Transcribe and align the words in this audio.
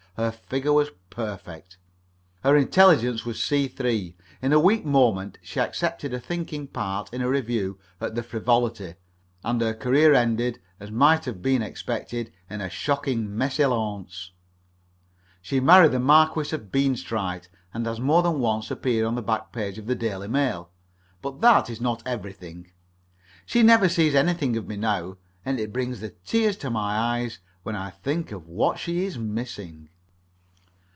Her 0.17 0.33
figure 0.33 0.73
was 0.73 0.89
perfect. 1.09 1.77
Her 2.43 2.57
intelligence 2.57 3.25
was 3.25 3.41
C 3.41 3.69
3. 3.69 4.15
In 4.41 4.51
a 4.51 4.59
weak 4.59 4.85
moment 4.85 5.37
she 5.41 5.59
accepted 5.61 6.13
a 6.13 6.19
thinking 6.19 6.67
part 6.67 7.11
in 7.13 7.21
a 7.21 7.29
revue 7.29 7.79
at 8.01 8.13
the 8.13 8.21
"Frivolity," 8.21 8.95
and 9.41 9.61
her 9.61 9.73
career 9.73 10.13
ended, 10.13 10.59
as 10.81 10.91
might 10.91 11.23
have 11.23 11.41
been 11.41 11.61
expected, 11.61 12.31
in 12.49 12.59
a 12.59 12.69
shocking 12.69 13.29
mésalliance. 13.29 14.31
She 15.41 15.61
married 15.61 15.93
the 15.93 15.99
Marquis 15.99 16.53
of 16.53 16.73
Beanstrite, 16.73 17.47
and 17.73 17.85
has 17.85 18.01
more 18.01 18.21
than 18.21 18.39
once 18.41 18.69
appeared 18.69 19.05
on 19.07 19.15
the 19.15 19.21
back 19.23 19.53
page 19.53 19.77
of 19.77 19.85
the 19.85 19.95
"Daily 19.95 20.27
Mail," 20.27 20.69
but 21.21 21.39
that 21.39 21.69
is 21.69 21.79
not 21.79 22.05
everything. 22.05 22.73
She 23.45 23.63
never 23.63 23.87
sees 23.87 24.13
anything 24.13 24.57
of 24.57 24.67
me 24.67 24.75
now, 24.75 25.15
and 25.45 25.57
it 25.57 25.73
brings 25.73 26.01
the 26.01 26.09
tears 26.09 26.57
to 26.57 26.69
my 26.69 26.97
eyes 26.97 27.39
when 27.63 27.77
I 27.77 27.89
think 27.89 28.31
what 28.31 28.77
she 28.77 29.05
is 29.05 29.17
missing. 29.17 29.87